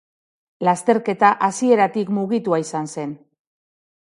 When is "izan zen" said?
2.65-3.13